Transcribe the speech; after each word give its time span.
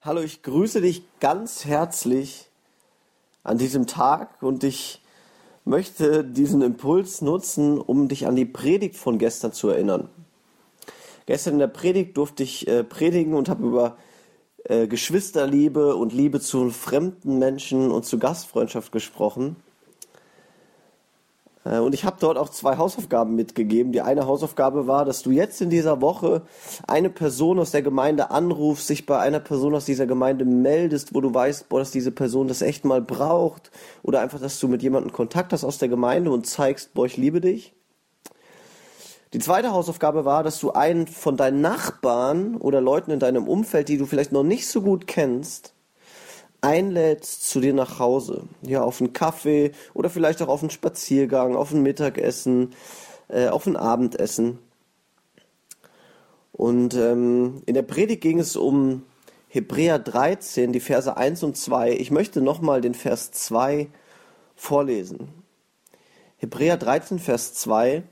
Hallo, 0.00 0.20
ich 0.20 0.44
grüße 0.44 0.80
dich 0.80 1.02
ganz 1.18 1.64
herzlich 1.64 2.46
an 3.42 3.58
diesem 3.58 3.88
Tag 3.88 4.44
und 4.44 4.62
ich 4.62 5.02
möchte 5.64 6.22
diesen 6.22 6.62
Impuls 6.62 7.20
nutzen, 7.20 7.80
um 7.80 8.06
dich 8.06 8.28
an 8.28 8.36
die 8.36 8.44
Predigt 8.44 8.94
von 8.94 9.18
gestern 9.18 9.52
zu 9.52 9.70
erinnern. 9.70 10.08
Gestern 11.26 11.54
in 11.54 11.58
der 11.58 11.66
Predigt 11.66 12.16
durfte 12.16 12.44
ich 12.44 12.68
äh, 12.68 12.84
predigen 12.84 13.34
und 13.34 13.48
habe 13.48 13.66
über 13.66 13.96
äh, 14.62 14.86
Geschwisterliebe 14.86 15.96
und 15.96 16.12
Liebe 16.12 16.38
zu 16.38 16.70
fremden 16.70 17.40
Menschen 17.40 17.90
und 17.90 18.06
zu 18.06 18.20
Gastfreundschaft 18.20 18.92
gesprochen. 18.92 19.56
Äh, 21.68 21.78
und 21.78 21.94
ich 21.94 22.04
habe 22.04 22.16
dort 22.18 22.38
auch 22.38 22.48
zwei 22.48 22.76
Hausaufgaben 22.76 23.34
mitgegeben. 23.34 23.92
Die 23.92 24.00
eine 24.00 24.26
Hausaufgabe 24.26 24.86
war, 24.86 25.04
dass 25.04 25.22
du 25.22 25.30
jetzt 25.30 25.60
in 25.60 25.70
dieser 25.70 26.00
Woche 26.00 26.42
eine 26.86 27.10
Person 27.10 27.58
aus 27.58 27.70
der 27.70 27.82
Gemeinde 27.82 28.30
anrufst, 28.30 28.86
sich 28.86 29.06
bei 29.06 29.18
einer 29.18 29.40
Person 29.40 29.74
aus 29.74 29.84
dieser 29.84 30.06
Gemeinde 30.06 30.44
meldest, 30.44 31.14
wo 31.14 31.20
du 31.20 31.32
weißt, 31.32 31.68
boah, 31.68 31.80
dass 31.80 31.90
diese 31.90 32.10
Person 32.10 32.48
das 32.48 32.62
echt 32.62 32.84
mal 32.84 33.02
braucht. 33.02 33.70
Oder 34.02 34.20
einfach, 34.20 34.40
dass 34.40 34.58
du 34.58 34.68
mit 34.68 34.82
jemandem 34.82 35.12
Kontakt 35.12 35.52
hast 35.52 35.64
aus 35.64 35.78
der 35.78 35.88
Gemeinde 35.88 36.30
und 36.30 36.46
zeigst, 36.46 36.94
boah, 36.94 37.06
ich 37.06 37.16
liebe 37.16 37.40
dich. 37.40 37.74
Die 39.34 39.40
zweite 39.40 39.72
Hausaufgabe 39.72 40.24
war, 40.24 40.42
dass 40.42 40.58
du 40.58 40.72
einen 40.72 41.06
von 41.06 41.36
deinen 41.36 41.60
Nachbarn 41.60 42.56
oder 42.56 42.80
Leuten 42.80 43.10
in 43.10 43.20
deinem 43.20 43.46
Umfeld, 43.46 43.90
die 43.90 43.98
du 43.98 44.06
vielleicht 44.06 44.32
noch 44.32 44.42
nicht 44.42 44.66
so 44.66 44.80
gut 44.80 45.06
kennst, 45.06 45.74
einlädst 46.60 47.48
zu 47.48 47.60
dir 47.60 47.74
nach 47.74 47.98
Hause. 47.98 48.44
Ja, 48.62 48.82
auf 48.82 49.00
einen 49.00 49.12
Kaffee 49.12 49.72
oder 49.94 50.10
vielleicht 50.10 50.42
auch 50.42 50.48
auf 50.48 50.62
einen 50.62 50.70
Spaziergang, 50.70 51.56
auf 51.56 51.72
ein 51.72 51.82
Mittagessen, 51.82 52.74
äh, 53.28 53.48
auf 53.48 53.66
ein 53.66 53.76
Abendessen. 53.76 54.58
Und 56.52 56.94
ähm, 56.94 57.62
in 57.66 57.74
der 57.74 57.82
Predigt 57.82 58.20
ging 58.20 58.40
es 58.40 58.56
um 58.56 59.04
Hebräer 59.48 59.98
13, 59.98 60.72
die 60.72 60.80
Verse 60.80 61.16
1 61.16 61.42
und 61.42 61.56
2. 61.56 61.92
Ich 61.92 62.10
möchte 62.10 62.42
nochmal 62.42 62.80
den 62.80 62.94
Vers 62.94 63.30
2 63.30 63.88
vorlesen. 64.56 65.28
Hebräer 66.38 66.76
13, 66.76 67.18
Vers 67.18 67.54
2, 67.54 68.02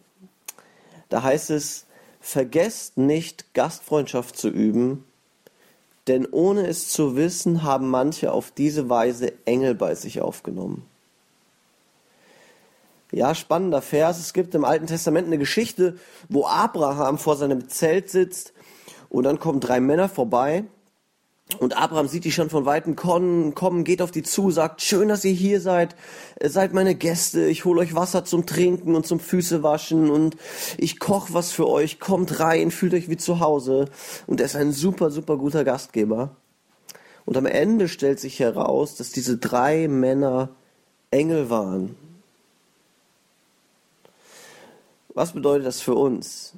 da 1.08 1.22
heißt 1.22 1.50
es, 1.50 1.86
vergesst 2.20 2.96
nicht, 2.98 3.54
Gastfreundschaft 3.54 4.36
zu 4.36 4.48
üben, 4.48 5.04
denn 6.06 6.26
ohne 6.30 6.66
es 6.66 6.88
zu 6.88 7.16
wissen, 7.16 7.62
haben 7.62 7.88
manche 7.88 8.32
auf 8.32 8.50
diese 8.50 8.88
Weise 8.88 9.32
Engel 9.44 9.74
bei 9.74 9.94
sich 9.94 10.20
aufgenommen. 10.20 10.84
Ja, 13.12 13.34
spannender 13.34 13.82
Vers. 13.82 14.18
Es 14.18 14.32
gibt 14.32 14.54
im 14.54 14.64
Alten 14.64 14.86
Testament 14.86 15.26
eine 15.26 15.38
Geschichte, 15.38 15.98
wo 16.28 16.46
Abraham 16.46 17.18
vor 17.18 17.36
seinem 17.36 17.68
Zelt 17.68 18.10
sitzt 18.10 18.52
und 19.08 19.24
dann 19.24 19.38
kommen 19.38 19.60
drei 19.60 19.80
Männer 19.80 20.08
vorbei 20.08 20.64
und 21.60 21.76
Abraham 21.76 22.08
sieht 22.08 22.24
die 22.24 22.32
schon 22.32 22.50
von 22.50 22.66
Weitem 22.66 22.96
kommen, 22.96 23.84
geht 23.84 24.02
auf 24.02 24.10
die 24.10 24.24
zu, 24.24 24.50
sagt, 24.50 24.82
schön, 24.82 25.08
dass 25.08 25.24
ihr 25.24 25.32
hier 25.32 25.60
seid, 25.60 25.94
seid 26.42 26.74
meine 26.74 26.96
Gäste, 26.96 27.46
ich 27.46 27.64
hole 27.64 27.80
euch 27.80 27.94
Wasser 27.94 28.24
zum 28.24 28.46
Trinken 28.46 28.96
und 28.96 29.06
zum 29.06 29.20
Füßewaschen 29.20 30.10
und 30.10 30.36
ich 30.76 30.98
koche 30.98 31.34
was 31.34 31.52
für 31.52 31.68
euch, 31.68 32.00
kommt 32.00 32.40
rein, 32.40 32.72
fühlt 32.72 32.94
euch 32.94 33.08
wie 33.08 33.16
zu 33.16 33.38
Hause. 33.38 33.86
Und 34.26 34.40
er 34.40 34.46
ist 34.46 34.56
ein 34.56 34.72
super, 34.72 35.10
super 35.10 35.36
guter 35.36 35.62
Gastgeber. 35.62 36.34
Und 37.24 37.36
am 37.36 37.46
Ende 37.46 37.88
stellt 37.88 38.18
sich 38.18 38.40
heraus, 38.40 38.96
dass 38.96 39.10
diese 39.12 39.38
drei 39.38 39.86
Männer 39.86 40.50
Engel 41.12 41.48
waren. 41.48 41.96
Was 45.14 45.32
bedeutet 45.32 45.66
das 45.66 45.80
für 45.80 45.94
uns? 45.94 46.54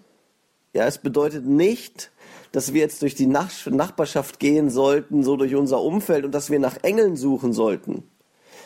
Ja, 0.72 0.86
es 0.86 0.98
bedeutet 0.98 1.46
nicht, 1.46 2.10
dass 2.52 2.72
wir 2.72 2.80
jetzt 2.80 3.02
durch 3.02 3.14
die 3.14 3.26
Nachbarschaft 3.26 4.40
gehen 4.40 4.70
sollten, 4.70 5.22
so 5.22 5.36
durch 5.36 5.54
unser 5.54 5.80
Umfeld 5.82 6.24
und 6.24 6.32
dass 6.32 6.50
wir 6.50 6.58
nach 6.58 6.78
Engeln 6.82 7.16
suchen 7.16 7.52
sollten. 7.52 8.04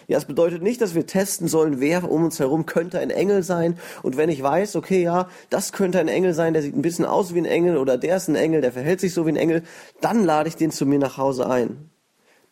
Ja, 0.08 0.18
es 0.18 0.24
bedeutet 0.24 0.62
nicht, 0.62 0.80
dass 0.80 0.94
wir 0.94 1.06
testen 1.06 1.48
sollen, 1.48 1.80
wer 1.80 2.10
um 2.10 2.24
uns 2.24 2.38
herum 2.38 2.66
könnte 2.66 2.98
ein 2.98 3.10
Engel 3.10 3.42
sein. 3.42 3.78
Und 4.02 4.16
wenn 4.16 4.28
ich 4.28 4.42
weiß, 4.42 4.76
okay, 4.76 5.02
ja, 5.02 5.28
das 5.48 5.72
könnte 5.72 6.00
ein 6.00 6.08
Engel 6.08 6.34
sein, 6.34 6.52
der 6.52 6.62
sieht 6.62 6.76
ein 6.76 6.82
bisschen 6.82 7.04
aus 7.04 7.34
wie 7.34 7.38
ein 7.38 7.46
Engel 7.46 7.76
oder 7.76 7.98
der 7.98 8.16
ist 8.16 8.28
ein 8.28 8.34
Engel, 8.34 8.60
der 8.60 8.72
verhält 8.72 9.00
sich 9.00 9.14
so 9.14 9.26
wie 9.26 9.30
ein 9.30 9.36
Engel, 9.36 9.62
dann 10.00 10.24
lade 10.24 10.48
ich 10.48 10.56
den 10.56 10.70
zu 10.70 10.86
mir 10.86 10.98
nach 10.98 11.18
Hause 11.18 11.48
ein. 11.48 11.90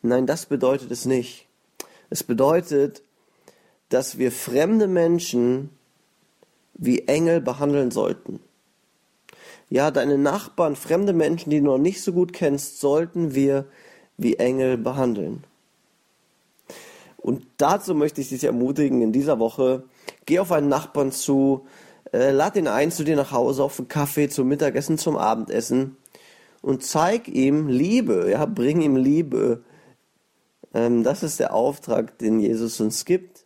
Nein, 0.03 0.27
das 0.27 0.47
bedeutet 0.47 0.91
es 0.91 1.05
nicht. 1.05 1.49
Es 2.09 2.25
bedeutet, 2.25 3.03
dass 3.89 4.19
wir 4.19 4.33
fremde 4.33 4.87
Menschen 4.87 5.71
wie 6.75 7.07
Engel 7.09 7.41
behandeln 7.41 7.91
sollten. 7.91 8.41
Ja, 9.71 9.93
deine 9.93 10.19
Nachbarn, 10.19 10.75
fremde 10.75 11.13
Menschen, 11.13 11.51
die 11.51 11.61
du 11.61 11.67
noch 11.67 11.79
nicht 11.79 12.03
so 12.03 12.13
gut 12.13 12.33
kennst, 12.33 12.81
sollten 12.81 13.35
wir 13.37 13.67
wie 14.17 14.35
Engel 14.35 14.77
behandeln. 14.77 15.45
Und 17.17 17.47
dazu 17.57 17.95
möchte 17.95 18.21
ich 18.21 18.31
dich 18.31 18.43
ermutigen 18.43 19.01
in 19.01 19.13
dieser 19.13 19.39
Woche, 19.39 19.85
geh 20.27 20.41
auf 20.41 20.51
einen 20.51 20.69
Nachbarn 20.69 21.13
zu, 21.13 21.67
äh, 22.13 22.33
lad 22.33 22.57
ihn 22.57 22.67
ein 22.67 22.91
zu 22.91 23.05
dir 23.05 23.15
nach 23.15 23.31
Hause 23.31 23.63
auf 23.63 23.79
einen 23.79 23.89
Kaffee, 23.89 24.29
zum 24.29 24.49
Mittagessen, 24.49 24.99
zum 24.99 25.17
Abendessen 25.17 25.97
und 26.63 26.83
zeig 26.83 27.29
ihm 27.29 27.69
Liebe, 27.69 28.29
ja, 28.31 28.47
bring 28.47 28.81
ihm 28.81 28.97
Liebe. 28.97 29.63
Ähm, 30.75 31.05
das 31.05 31.23
ist 31.23 31.39
der 31.39 31.55
Auftrag, 31.55 32.19
den 32.19 32.41
Jesus 32.41 32.81
uns 32.81 33.05
gibt 33.05 33.45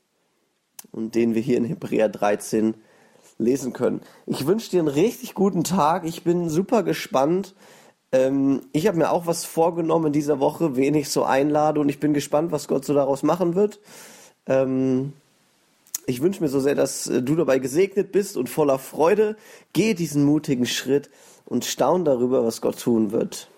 und 0.90 1.14
den 1.14 1.34
wir 1.34 1.42
hier 1.42 1.58
in 1.58 1.64
Hebräer 1.64 2.08
13 2.08 2.74
lesen 3.38 3.72
können. 3.72 4.00
Ich 4.26 4.46
wünsche 4.46 4.70
dir 4.70 4.80
einen 4.80 4.88
richtig 4.88 5.34
guten 5.34 5.64
Tag. 5.64 6.04
Ich 6.04 6.24
bin 6.24 6.48
super 6.48 6.82
gespannt. 6.82 7.54
Ähm, 8.12 8.62
ich 8.72 8.86
habe 8.86 8.98
mir 8.98 9.10
auch 9.10 9.26
was 9.26 9.44
vorgenommen 9.44 10.06
in 10.06 10.12
dieser 10.12 10.40
Woche, 10.40 10.76
wen 10.76 10.94
ich 10.94 11.08
so 11.08 11.24
einlade 11.24 11.80
und 11.80 11.88
ich 11.88 12.00
bin 12.00 12.14
gespannt, 12.14 12.52
was 12.52 12.68
Gott 12.68 12.84
so 12.84 12.94
daraus 12.94 13.22
machen 13.22 13.54
wird. 13.54 13.80
Ähm, 14.46 15.12
ich 16.06 16.20
wünsche 16.20 16.42
mir 16.42 16.48
so 16.48 16.60
sehr, 16.60 16.74
dass 16.74 17.06
äh, 17.06 17.22
du 17.22 17.34
dabei 17.34 17.58
gesegnet 17.58 18.12
bist 18.12 18.36
und 18.36 18.48
voller 18.48 18.78
Freude. 18.78 19.36
Geh 19.72 19.94
diesen 19.94 20.24
mutigen 20.24 20.66
Schritt 20.66 21.10
und 21.44 21.64
staun 21.64 22.04
darüber, 22.04 22.44
was 22.44 22.60
Gott 22.60 22.78
tun 22.80 23.10
wird. 23.10 23.48